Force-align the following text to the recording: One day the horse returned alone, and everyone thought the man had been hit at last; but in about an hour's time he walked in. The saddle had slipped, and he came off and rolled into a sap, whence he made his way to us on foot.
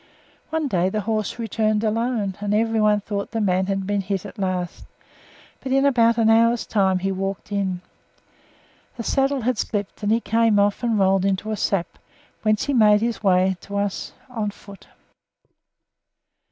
One 0.49 0.67
day 0.67 0.89
the 0.89 1.01
horse 1.01 1.37
returned 1.37 1.83
alone, 1.83 2.35
and 2.39 2.55
everyone 2.55 3.01
thought 3.01 3.29
the 3.29 3.39
man 3.39 3.67
had 3.67 3.85
been 3.85 4.01
hit 4.01 4.25
at 4.25 4.39
last; 4.39 4.85
but 5.59 5.71
in 5.71 5.85
about 5.85 6.17
an 6.17 6.27
hour's 6.27 6.65
time 6.65 6.97
he 6.97 7.11
walked 7.11 7.51
in. 7.51 7.81
The 8.97 9.03
saddle 9.03 9.41
had 9.41 9.59
slipped, 9.59 10.01
and 10.01 10.11
he 10.11 10.19
came 10.19 10.57
off 10.57 10.81
and 10.81 10.97
rolled 10.97 11.23
into 11.23 11.51
a 11.51 11.55
sap, 11.55 11.99
whence 12.41 12.63
he 12.65 12.73
made 12.73 13.01
his 13.01 13.21
way 13.21 13.57
to 13.61 13.77
us 13.77 14.13
on 14.31 14.49
foot. 14.49 14.87